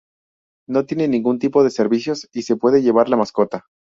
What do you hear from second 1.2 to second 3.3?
tipo de servicios y se puede llevar la